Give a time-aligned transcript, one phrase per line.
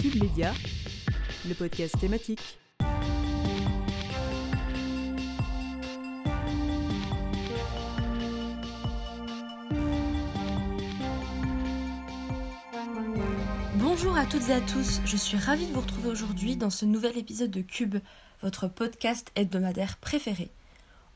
[0.00, 0.52] Cube Média,
[1.48, 2.58] le podcast thématique.
[13.76, 16.84] Bonjour à toutes et à tous, je suis ravie de vous retrouver aujourd'hui dans ce
[16.84, 17.96] nouvel épisode de Cube,
[18.42, 20.50] votre podcast hebdomadaire préféré.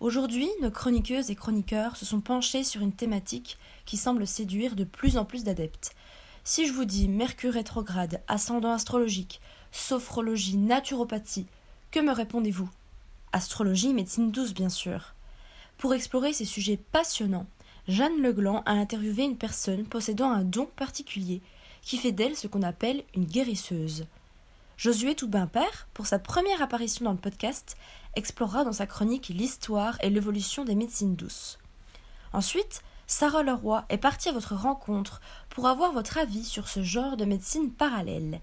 [0.01, 4.85] Aujourd'hui, nos chroniqueuses et chroniqueurs se sont penchés sur une thématique qui semble séduire de
[4.85, 5.95] plus en plus d'adeptes.
[6.43, 9.41] Si je vous dis Mercure rétrograde, ascendant astrologique,
[9.73, 11.46] sophrologie, naturopathie,
[11.91, 12.69] que me répondez-vous?
[13.32, 15.15] Astrologie, médecine douce, bien sûr.
[15.77, 17.46] Pour explorer ces sujets passionnants,
[17.88, 21.41] Jeanne Legland a interviewé une personne possédant un don particulier
[21.82, 24.07] qui fait d'elle ce qu'on appelle une guérisseuse.
[24.77, 27.77] Josué Toubin-Père, pour sa première apparition dans le podcast,
[28.16, 31.59] explorera dans sa chronique l'histoire et l'évolution des médecines douces.
[32.32, 37.16] Ensuite, Sarah Leroy est partie à votre rencontre pour avoir votre avis sur ce genre
[37.16, 38.41] de médecine parallèle.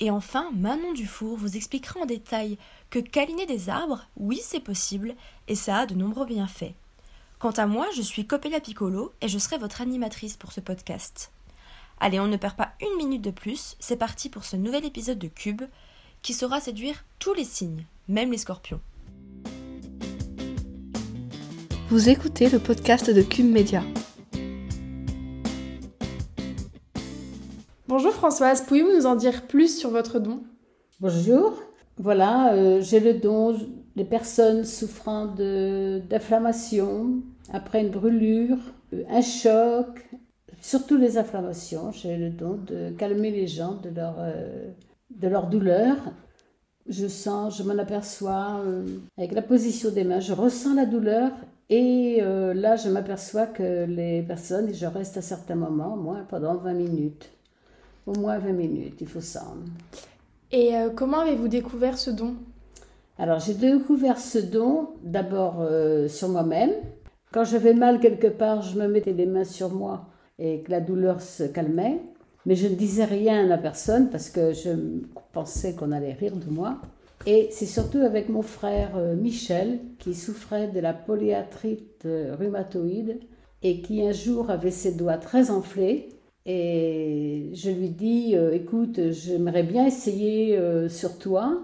[0.00, 2.58] Et enfin, Manon Dufour vous expliquera en détail
[2.90, 5.14] que câliner des arbres, oui, c'est possible,
[5.46, 6.74] et ça a de nombreux bienfaits.
[7.38, 11.30] Quant à moi, je suis Copella Piccolo et je serai votre animatrice pour ce podcast.
[12.00, 15.20] Allez, on ne perd pas une minute de plus, c'est parti pour ce nouvel épisode
[15.20, 15.62] de Cube
[16.22, 18.80] qui saura séduire tous les signes, même les scorpions.
[21.92, 23.82] Vous écoutez le podcast de Cube Média.
[27.86, 30.40] Bonjour Françoise, pouvez-vous nous en dire plus sur votre don?
[31.00, 31.52] Bonjour.
[31.98, 33.58] Voilà, euh, j'ai le don
[33.94, 37.16] des personnes souffrant d'inflammation,
[37.52, 38.56] après une brûlure,
[38.94, 40.02] euh, un choc,
[40.62, 41.92] surtout les inflammations.
[41.92, 44.70] J'ai le don de calmer les gens de leur, euh,
[45.10, 45.98] de leur douleur.
[46.88, 48.62] Je sens, je m'en aperçois
[49.18, 51.32] avec la position des mains, je ressens la douleur
[51.70, 56.74] et là je m'aperçois que les personnes, je reste à certains moments, moi, pendant 20
[56.74, 57.30] minutes.
[58.06, 59.44] Au moins 20 minutes, il faut ça.
[60.50, 62.34] Et euh, comment avez-vous découvert ce don?
[63.18, 66.72] Alors j'ai découvert ce don d'abord euh, sur moi-même.
[67.32, 70.06] Quand j'avais mal quelque part, je me mettais les mains sur moi
[70.38, 72.00] et que la douleur se calmait.
[72.44, 74.70] Mais je ne disais rien à personne parce que je
[75.32, 76.78] pensais qu'on allait rire de moi.
[77.26, 82.06] Et c'est surtout avec mon frère euh, Michel qui souffrait de la polyarthrite
[82.38, 83.20] rhumatoïde
[83.62, 86.08] et qui un jour avait ses doigts très enflés
[86.44, 91.62] et je lui dis, euh, écoute, j'aimerais bien essayer euh, sur toi.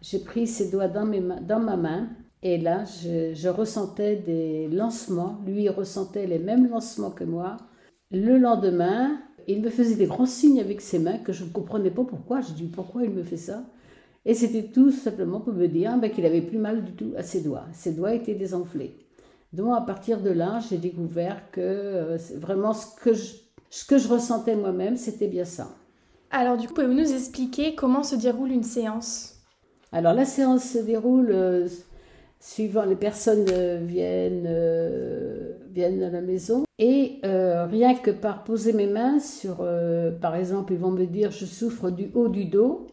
[0.00, 2.08] J'ai pris ses doigts dans, mes dans ma main
[2.42, 5.38] et là, je, ressentais des lancements.
[5.46, 7.56] Lui, il ressentait les mêmes lancements que moi.
[8.10, 9.18] Le lendemain,
[9.48, 12.40] il me faisait des grands signes avec ses mains que je ne comprenais pas pourquoi.
[12.40, 13.64] Je dis, pourquoi il me fait ça?
[14.26, 17.22] Et c'était tout simplement pour me dire ben, qu'il avait plus mal du tout à
[17.22, 17.64] ses doigts.
[17.72, 18.94] Ses doigts étaient désenflés.
[19.54, 23.98] Donc, à partir de là, j'ai découvert que euh, vraiment ce que je ce que
[23.98, 25.68] je ressentais moi-même, c'était bien ça.
[26.30, 29.40] Alors du coup, pouvez-vous nous expliquer comment se déroule une séance?
[29.92, 31.68] Alors la séance se déroule euh,
[32.40, 38.72] suivant les personnes euh, viennent, euh, viennent à la maison et rien que par poser
[38.72, 39.66] mes mains sur,
[40.20, 42.86] par exemple, ils vont me dire je souffre du haut du dos.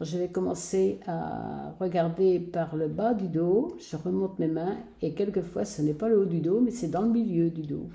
[0.00, 5.14] Je vais commencer à regarder par le bas du dos, je remonte mes mains et
[5.14, 7.88] quelquefois ce n'est pas le haut du dos mais c'est dans le milieu du dos.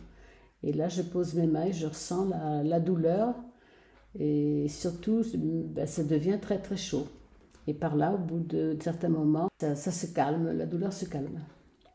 [0.63, 2.29] Et là, je pose mes mains et je ressens
[2.63, 3.33] la, douleur.
[4.19, 7.07] Et surtout, ben, ça devient très très chaud.
[7.67, 11.39] Et par là, au bout de, certains moments, ça, se calme, la douleur se calme.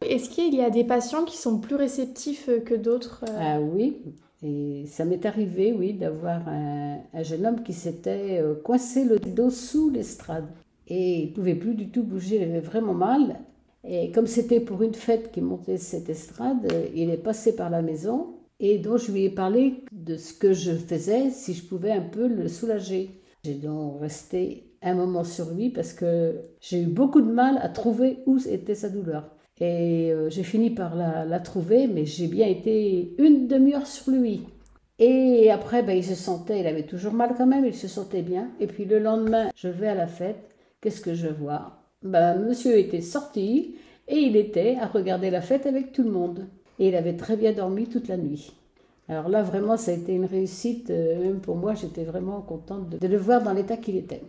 [0.00, 3.38] Est-ce qu'il y a des patients qui sont plus réceptifs que d'autres euh?
[3.38, 4.02] ah, Oui,
[4.42, 9.50] et ça m'est arrivé, oui, d'avoir un, jeune homme qui s'était euh, coincé le dos
[9.50, 10.46] sous l'estrade.
[10.88, 13.40] Et il ne pouvait plus du tout bouger, il avait vraiment mal.
[13.82, 17.82] Et comme c'était pour une fête qui montait cette estrade, il est passé par la
[17.82, 21.92] maison et donc je lui ai parlé de ce que je faisais, si je pouvais
[21.92, 23.10] un peu le soulager.
[23.44, 27.68] J'ai donc resté un moment sur lui parce que j'ai eu beaucoup de mal à
[27.68, 29.30] trouver où était sa douleur.
[29.60, 34.42] Et euh, j'ai fini par la, trouver, mais j'ai bien été une demi-heure sur lui.
[34.98, 38.22] Et après, ben, il se sentait, il avait toujours mal quand même, il se sentait
[38.22, 38.50] bien.
[38.60, 41.82] Et puis le lendemain, je vais à la fête, qu'est-ce que je vois?
[42.02, 43.76] Ben, Monsieur était sorti
[44.08, 46.46] et il était à regarder la fête avec tout le monde
[46.78, 48.52] et il avait très bien dormi toute la nuit.
[49.08, 50.90] Alors là, vraiment, ça a été une réussite.
[50.90, 54.22] Euh, même pour moi, j'étais vraiment contente de, le voir dans l'état qu'il était.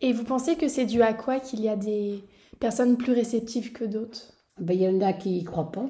[0.00, 2.22] Et vous pensez que c'est dû à quoi qu'il y a des
[2.60, 4.31] personnes plus réceptives que d'autres?
[4.60, 5.86] Ben, Il y en a qui y croient pas,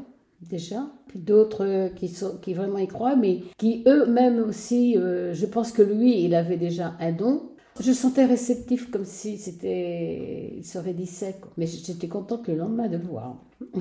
[0.48, 0.86] déjà.
[1.08, 5.72] Puis d'autres qui, sont, qui vraiment y croient, mais qui eux-mêmes aussi, euh, je pense
[5.72, 7.50] que lui, il avait déjà un don.
[7.80, 10.52] Je sentais réceptif comme si c'était.
[10.56, 11.36] Il serait dit sec.
[11.56, 13.36] Mais j'étais contente le lendemain de le voir.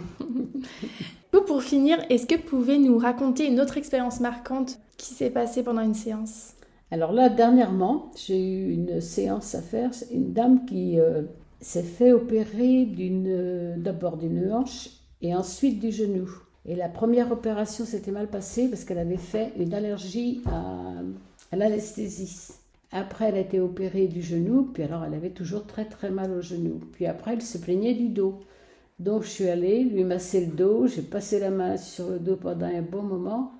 [1.51, 5.63] pour finir, est-ce que vous pouvez nous raconter une autre expérience marquante qui s'est passée
[5.63, 6.53] pendant une séance?
[6.91, 9.91] Alors là, dernièrement, j'ai eu une séance à faire.
[10.11, 11.23] Une dame qui euh,
[11.61, 12.85] s'est fait opérer
[13.77, 14.89] d'abord d'une hanche
[15.21, 16.29] et ensuite du genou.
[16.65, 20.43] Et la première opération s'était mal passée parce qu'elle avait fait une allergie
[21.51, 22.49] à l'anesthésie.
[22.91, 26.31] Après, elle a été opérée du genou, puis alors elle avait toujours très très mal
[26.31, 26.81] au genou.
[26.91, 28.41] Puis après, elle se plaignait du dos.
[28.99, 32.35] Donc je suis allée lui masser le dos, j'ai passé la main sur le dos
[32.35, 33.53] pendant un bon moment.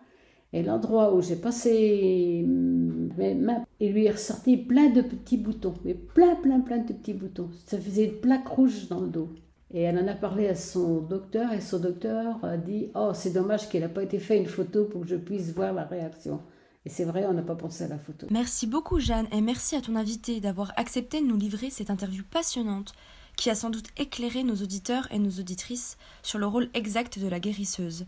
[0.53, 5.74] Et l'endroit où j'ai passé mes mains, il lui est ressorti plein de petits boutons,
[5.86, 7.50] mais plein, plein, plein de petits boutons.
[7.65, 9.30] Ça faisait une plaque rouge dans le dos.
[9.74, 13.31] Et elle en a parlé à son docteur, et son docteur a dit Oh, c'est
[13.31, 16.42] dommage qu'il n'a pas été fait une photo pour que je puisse voir la réaction.
[16.86, 18.27] Et c'est vrai, on n'a pas pensé à la photo.
[18.31, 22.24] Merci beaucoup Jeanne et merci à ton invité d'avoir accepté de nous livrer cette interview
[22.30, 22.94] passionnante
[23.38, 27.27] qui a sans doute éclairé nos auditeurs et nos auditrices sur le rôle exact de
[27.27, 28.06] la guérisseuse.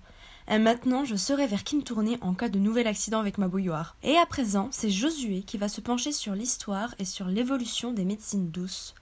[0.51, 3.47] Et maintenant, je saurai vers qui me tourner en cas de nouvel accident avec ma
[3.47, 3.95] bouilloire.
[4.03, 8.03] Et à présent, c'est Josué qui va se pencher sur l'histoire et sur l'évolution des
[8.03, 8.93] médecines douces.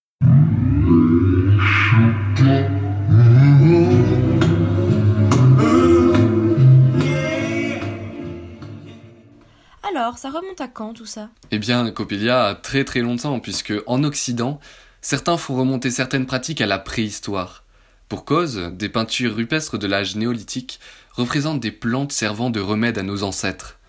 [9.83, 11.29] Alors, ça remonte à quand tout ça?
[11.49, 14.59] Eh bien, Copilia a très très longtemps, puisque en Occident,
[15.01, 17.63] certains font remonter certaines pratiques à la préhistoire.
[18.07, 20.79] Pour cause, des peintures rupestres de l'âge néolithique
[21.13, 23.79] représentent des plantes servant de remède à nos ancêtres.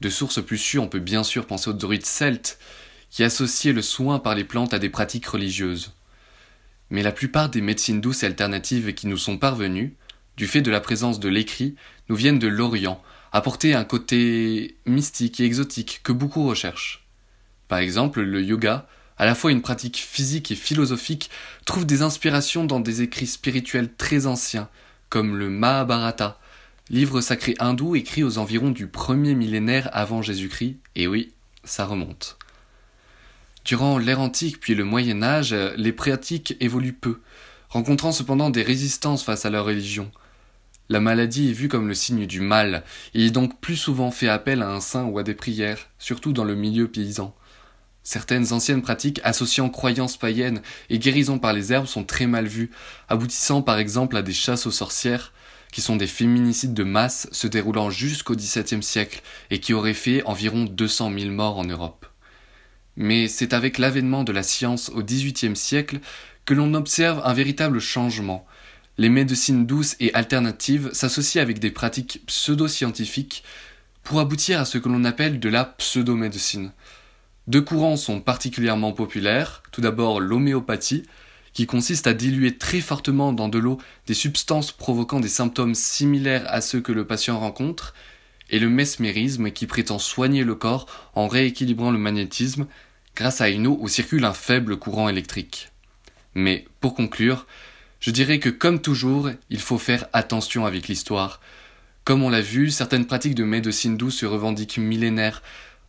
[0.00, 2.58] De sources plus sûres, on peut bien sûr penser aux druides celtes,
[3.10, 5.94] qui associaient le soin par les plantes à des pratiques religieuses.
[6.90, 9.96] Mais la plupart des médecines douces et alternatives qui nous sont parvenues,
[10.36, 11.76] du fait de la présence de l'écrit,
[12.08, 13.02] nous viennent de l'Orient,
[13.32, 17.06] apporter un côté mystique et exotique que beaucoup recherchent.
[17.68, 18.86] Par exemple, le yoga,
[19.18, 21.30] à la fois une pratique physique et philosophique,
[21.64, 24.68] trouve des inspirations dans des écrits spirituels très anciens,
[25.08, 26.38] comme le Mahabharata,
[26.88, 31.32] livre sacré hindou écrit aux environs du premier millénaire avant Jésus-Christ, et oui,
[31.64, 32.38] ça remonte.
[33.64, 37.20] Durant l'ère antique puis le Moyen Âge, les pratiques évoluent peu,
[37.68, 40.10] rencontrant cependant des résistances face à leur religion.
[40.88, 44.28] La maladie est vue comme le signe du mal, et est donc plus souvent fait
[44.28, 47.34] appel à un saint ou à des prières, surtout dans le milieu paysan.
[48.04, 52.70] Certaines anciennes pratiques associant croyances païennes et guérison par les herbes sont très mal vues,
[53.08, 55.32] aboutissant par exemple à des chasses aux sorcières,
[55.76, 59.20] qui sont des féminicides de masse se déroulant jusqu'au XVIIe siècle
[59.50, 62.06] et qui auraient fait environ 200 000 morts en Europe.
[62.96, 66.00] Mais c'est avec l'avènement de la science au XVIIIe siècle
[66.46, 68.46] que l'on observe un véritable changement.
[68.96, 73.44] Les médecines douces et alternatives s'associent avec des pratiques pseudo-scientifiques
[74.02, 76.72] pour aboutir à ce que l'on appelle de la pseudo-médecine.
[77.48, 79.62] Deux courants sont particulièrement populaires.
[79.72, 81.02] Tout d'abord l'homéopathie,
[81.56, 86.44] qui consiste à diluer très fortement dans de l'eau des substances provoquant des symptômes similaires
[86.48, 87.94] à ceux que le patient rencontre,
[88.50, 92.66] et le mesmérisme qui prétend soigner le corps en rééquilibrant le magnétisme
[93.14, 95.70] grâce à une eau où circule un faible courant électrique.
[96.34, 97.46] Mais, pour conclure,
[98.00, 101.40] je dirais que comme toujours, il faut faire attention avec l'histoire.
[102.04, 105.42] Comme on l'a vu, certaines pratiques de médecine douce se revendiquent millénaires,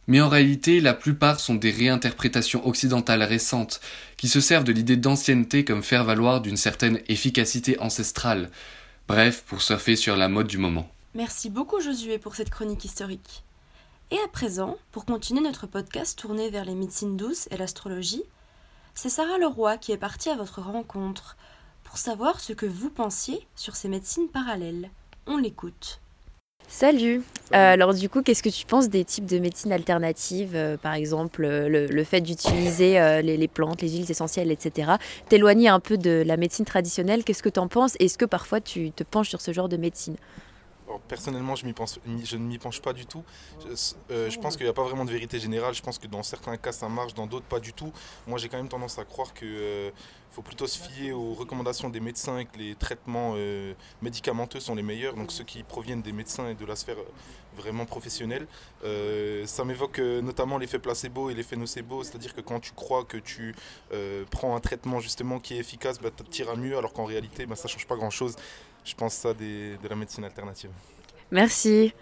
[0.07, 3.81] mais en réalité la plupart sont des réinterprétations occidentales récentes,
[4.15, 8.49] qui se servent de l'idée d'ancienneté comme faire valoir d'une certaine efficacité ancestrale,
[9.07, 10.89] bref, pour surfer sur la mode du moment.
[11.13, 13.43] Merci beaucoup Josué pour cette chronique historique.
[14.09, 18.23] Et à présent, pour continuer notre podcast tourné vers les médecines douces et l'astrologie,
[18.95, 21.35] c'est Sarah Leroy qui est partie à votre rencontre
[21.83, 24.89] pour savoir ce que vous pensiez sur ces médecines parallèles.
[25.25, 25.99] On l'écoute.
[26.67, 27.23] Salut.
[27.53, 30.93] Euh, alors du coup, qu'est-ce que tu penses des types de médecines alternatives euh, Par
[30.93, 34.91] exemple, euh, le, fait d'utiliser les, les, plantes, les huiles essentielles, etc.
[35.29, 37.95] T'éloigner un peu de la médecine traditionnelle, qu'est-ce que tu en penses?
[37.99, 40.17] Est-ce que parfois tu te penches sur ce genre de médecine?
[41.07, 43.23] Personnellement, je, ne m'y penche pas du tout.
[43.61, 45.73] Je, euh, pense qu'il n'y a pas vraiment de vérité générale.
[45.73, 47.91] Je pense que dans certains cas, ça marche, dans d'autres, pas du tout.
[48.25, 49.91] Moi, j'ai quand même tendance à croire qu'il euh,
[50.31, 54.75] faut plutôt se fier aux recommandations des médecins et que les traitements euh, médicamenteux sont
[54.75, 56.97] les meilleurs, donc ceux qui proviennent des médecins et de la sphère
[57.55, 58.45] vraiment professionnelle.
[59.45, 63.55] ça m'évoque notamment l'effet placebo et l'effet nocebo, c'est-à-dire que quand tu crois que tu
[64.29, 67.63] prends un traitement justement qui est efficace, bah, tu mieux, alors qu'en réalité, bah, ça
[67.63, 68.35] ne change pas grand-chose.
[68.87, 70.69] Je pense ça de la médecine alternative.
[71.29, 71.93] Merci.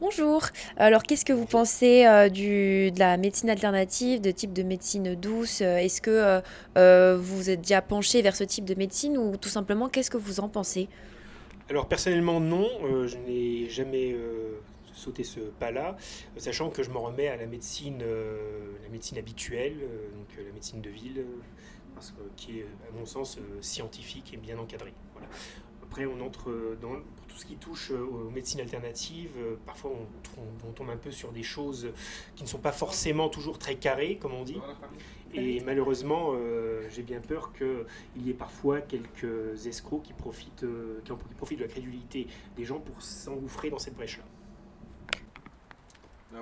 [0.00, 0.42] Bonjour.
[0.76, 5.14] Alors, qu'est-ce que vous pensez euh, du, de la médecine alternative, de type de médecine
[5.14, 5.62] douce?
[5.62, 6.40] Est-ce que euh,
[6.76, 10.18] euh, vous êtes déjà penché vers ce type de médecine ou tout simplement, qu'est-ce que
[10.18, 10.90] vous en pensez?
[11.70, 12.68] Alors, personnellement, non.
[13.06, 14.14] je n'ai jamais
[14.92, 15.96] sauté ce pas-là,
[16.36, 18.04] sachant que je me remets à la médecine,
[18.82, 19.78] la médecine habituelle,
[20.14, 21.24] donc la médecine de ville,
[22.36, 24.94] qui est, à mon sens, scientifique et bien encadrée.
[25.82, 29.36] après, on entre dans pour tout ce qui touche aux médecines alternatives.
[29.66, 31.88] Parfois, on, on, tombe un peu sur des choses
[32.36, 34.60] qui ne sont pas forcément toujours très carrées, comme on dit.
[35.32, 36.32] Et malheureusement,
[36.90, 40.66] j'ai bien peur qu'il y ait parfois quelques escrocs qui profitent,
[41.04, 44.24] qui profitent de la crédulité des gens pour s'engouffrer dans cette brèche-là.
[46.36, 46.40] Ah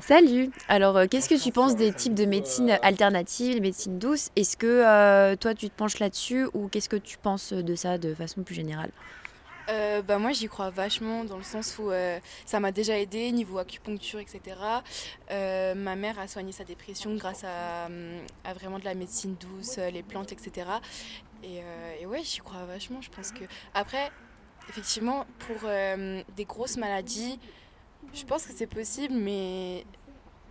[0.00, 0.50] Salut.
[0.68, 4.30] Alors, euh, qu'est-ce que tu penses des types de médecine alternatives, les médecines douces?
[4.34, 7.98] Est-ce que euh, toi, tu te penches là-dessus ou qu'est-ce que tu penses de ça
[7.98, 8.90] de façon plus générale?
[9.68, 11.92] Euh, bah moi j'y crois vachement dans le sens où
[12.44, 14.56] ça m'a déjà aidé niveau acupuncture etc.
[15.30, 17.88] ma mère a soigné sa dépression grâce à,
[18.54, 20.66] vraiment de la médecine douce, les plantes etc.
[21.44, 21.60] Et,
[22.00, 23.00] et ouais j'y crois vachement.
[23.00, 24.10] Je pense que après
[24.68, 25.70] effectivement pour
[26.36, 27.38] des grosses maladies
[28.12, 29.84] je pense que c'est possible, mais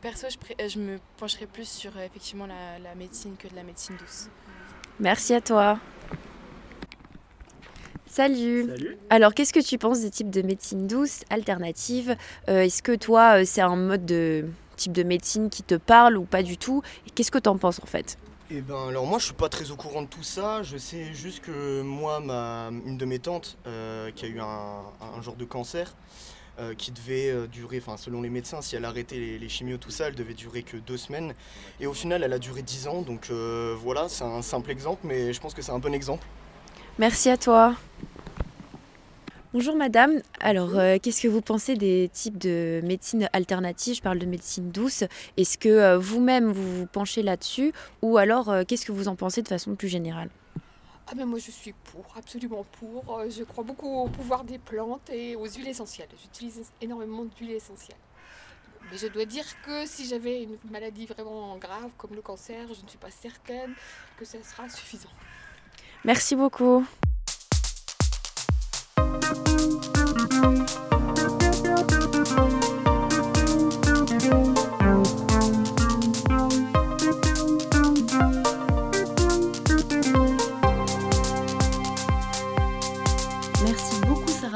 [0.01, 3.96] perso, je, je, me pencherai plus sur euh, effectivement la, médecine que de la médecine
[3.98, 4.27] douce.
[5.00, 5.79] Merci à toi.
[8.06, 8.68] Salut.
[8.68, 8.98] Salut.
[9.10, 12.15] Alors, qu'est-ce que tu penses des types de médecine douce alternative
[12.50, 14.46] euh, Est-ce que toi, euh, c'est un mode de
[14.77, 16.82] type de médecine qui te parle ou pas du tout?
[17.13, 18.18] Qu'est-ce que tu en penses en fait?
[18.51, 21.13] Eh ben alors moi je suis pas très au courant de tout ça, je sais
[21.13, 23.60] juste que moi ma une de mes tantes
[24.15, 25.94] qui a eu un, un genre de cancer,
[26.59, 29.91] euh, qui devait euh, durer, enfin selon les médecins, si elle arrêtait les, les, tout
[29.91, 31.33] ça, elle devait durer que deux semaines.
[31.79, 33.01] Et au final, elle a duré dix ans.
[33.01, 36.25] Donc euh, voilà, c'est un simple exemple, mais je pense que c'est un bon exemple.
[36.97, 37.75] Merci à toi.
[39.53, 44.27] Bonjour madame, alors qu'est-ce que vous pensez des types de médecine alternative Je parle de
[44.27, 45.05] médecine douce.
[45.37, 47.73] Est-ce que vous-même vous vous penchez là-dessus?
[48.03, 50.29] Ou alors qu'est-ce que vous en pensez de façon plus générale?
[51.11, 53.17] Ah ben moi je suis pour, absolument pour.
[53.17, 56.09] Euh, je crois beaucoup au pouvoir des plantes et aux huiles essentielles.
[56.21, 57.97] J'utilise énormément d'huiles essentielles.
[58.91, 62.83] Mais je dois dire que si j'avais une maladie vraiment grave comme le cancer, je
[62.83, 63.73] ne suis pas certaine
[64.17, 65.09] que ça sera suffisant.
[66.05, 66.85] Merci beaucoup.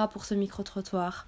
[0.07, 1.27] Pour ce micro-trottoir.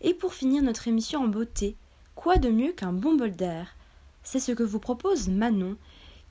[0.00, 1.76] Et pour finir notre émission en beauté,
[2.14, 3.74] quoi de mieux qu'un bon bol d'air?
[4.22, 5.76] C'est ce que vous propose Manon,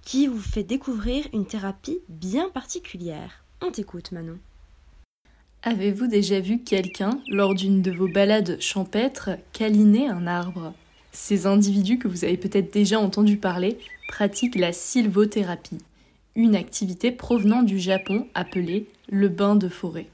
[0.01, 3.43] qui vous fait découvrir une thérapie bien particulière.
[3.61, 4.37] On t'écoute Manon.
[5.63, 10.73] Avez-vous déjà vu quelqu'un, lors d'une de vos balades champêtres, câliner un arbre?
[11.11, 15.79] Ces individus que vous avez peut-être déjà entendu parler pratiquent la sylvothérapie,
[16.35, 20.07] une activité provenant du Japon appelée le bain de forêt.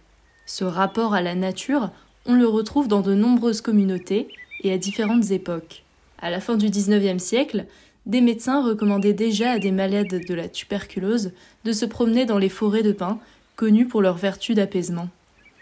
[0.54, 1.92] Ce rapport à la nature,
[2.26, 4.28] on le retrouve dans de nombreuses communautés
[4.60, 5.84] et à différentes époques.
[6.20, 7.68] À la fin du XIXe siècle,
[8.06, 11.32] des médecins recommandaient déjà à des malades de la tuberculose
[11.64, 13.18] de se promener dans les forêts de pins,
[13.56, 15.08] connues pour leur vertu d'apaisement.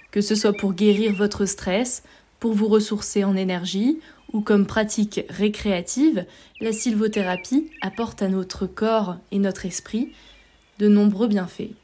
[0.10, 2.01] Que ce soit pour guérir votre stress,
[2.39, 4.00] pour vous ressourcer en énergie,
[4.34, 6.25] ou comme pratique récréative,
[6.62, 10.13] la sylvothérapie apporte à notre corps et notre esprit
[10.79, 11.75] de nombreux bienfaits.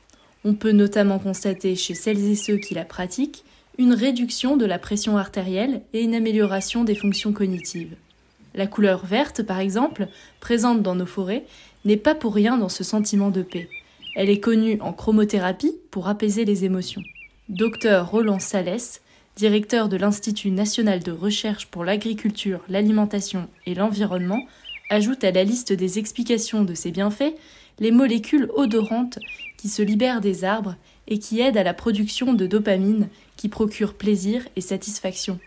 [0.47, 3.43] On peut notamment constater chez celles et ceux qui la pratiquent
[3.79, 7.95] une réduction de la pression artérielle et une amélioration des fonctions cognitives.
[8.53, 10.07] La couleur verte, par exemple,
[10.39, 11.45] présente dans nos forêts,
[11.83, 13.67] n'est pas pour rien dans ce sentiment de paix.
[14.15, 17.01] Elle est connue en chromothérapie pour apaiser les émotions.
[17.49, 19.01] Docteur Roland Salès,
[19.35, 24.45] directeur de l'Institut national de recherche pour l'agriculture, l'alimentation et l'environnement,
[24.89, 27.33] ajoute à la liste des explications de ces bienfaits
[27.79, 29.19] les molécules odorantes
[29.57, 30.75] qui se libèrent des arbres
[31.07, 35.39] et qui aident à la production de dopamine qui procure plaisir et satisfaction.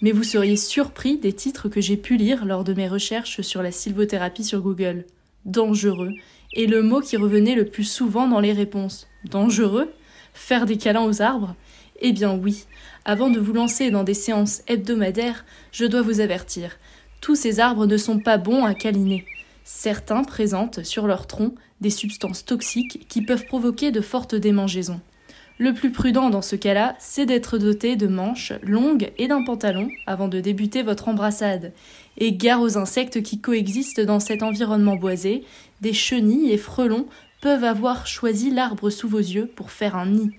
[0.00, 3.62] Mais vous seriez surpris des titres que j'ai pu lire lors de mes recherches sur
[3.62, 5.04] la sylvothérapie sur Google.
[5.44, 6.12] Dangereux
[6.54, 9.06] est le mot qui revenait le plus souvent dans les réponses.
[9.24, 9.92] Dangereux?
[10.34, 11.56] Faire des câlins aux arbres?
[12.00, 12.64] Eh bien oui,
[13.04, 16.78] avant de vous lancer dans des séances hebdomadaires, je dois vous avertir.
[17.20, 19.24] Tous ces arbres ne sont pas bons à câliner.
[19.64, 25.00] Certains présentent sur leur tronc des substances toxiques qui peuvent provoquer de fortes démangeaisons.
[25.60, 29.88] Le plus prudent dans ce cas-là, c'est d'être doté de manches longues et d'un pantalon
[30.06, 31.72] avant de débuter votre embrassade.
[32.16, 35.44] Et gare aux insectes qui coexistent dans cet environnement boisé,
[35.80, 37.06] des chenilles et frelons
[37.40, 40.30] peuvent avoir choisi l'arbre sous vos yeux pour faire un nid.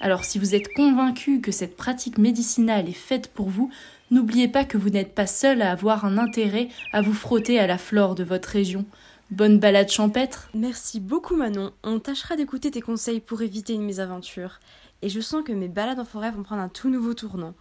[0.00, 3.70] Alors si vous êtes convaincu que cette pratique médicinale est faite pour vous,
[4.10, 7.66] N'oubliez pas que vous n'êtes pas seul à avoir un intérêt à vous frotter à
[7.66, 8.84] la flore de votre région.
[9.30, 10.48] Bonne balade champêtre.
[10.54, 11.72] Merci beaucoup Manon.
[11.82, 14.60] On tâchera d'écouter tes conseils pour éviter une mésaventure.
[15.02, 17.54] Et je sens que mes balades en forêt vont prendre un tout nouveau tournant.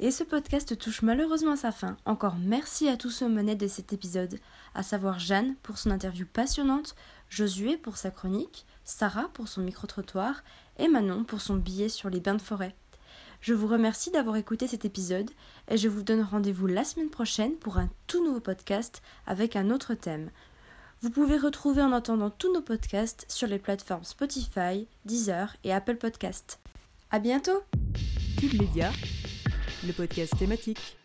[0.00, 1.96] Et ce podcast touche malheureusement à sa fin.
[2.04, 4.38] Encore merci à tous ceux aux de cet épisode,
[4.74, 6.94] à savoir Jeanne pour son interview passionnante,
[7.28, 10.42] Josué pour sa chronique, Sarah pour son micro-trottoir
[10.78, 12.74] et Manon pour son billet sur les bains de forêt.
[13.40, 15.30] Je vous remercie d'avoir écouté cet épisode
[15.68, 19.70] et je vous donne rendez-vous la semaine prochaine pour un tout nouveau podcast avec un
[19.70, 20.30] autre thème.
[21.00, 25.96] Vous pouvez retrouver en attendant tous nos podcasts sur les plateformes Spotify, Deezer et Apple
[25.96, 26.58] Podcasts.
[27.10, 27.62] À bientôt!
[28.38, 28.90] Cube Média
[29.86, 30.96] le podcast thématique.